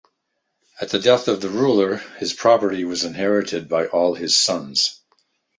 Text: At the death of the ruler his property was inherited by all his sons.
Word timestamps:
At 0.79 0.89
the 0.89 0.97
death 0.97 1.27
of 1.27 1.41
the 1.41 1.49
ruler 1.49 1.97
his 2.17 2.33
property 2.33 2.83
was 2.85 3.03
inherited 3.05 3.69
by 3.69 3.85
all 3.85 4.15
his 4.15 4.35
sons. 4.35 4.99